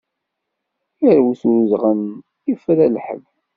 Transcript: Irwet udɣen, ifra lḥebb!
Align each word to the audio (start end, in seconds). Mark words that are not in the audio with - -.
Irwet 1.09 1.43
udɣen, 1.57 2.01
ifra 2.51 2.85
lḥebb! 2.95 3.25